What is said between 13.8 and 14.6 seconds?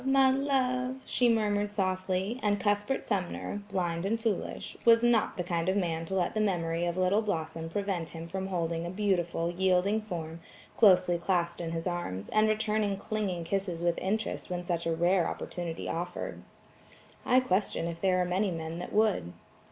with interest